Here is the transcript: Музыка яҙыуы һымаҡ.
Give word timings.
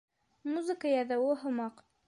Музыка 0.53 0.95
яҙыуы 0.95 1.39
һымаҡ. 1.45 1.89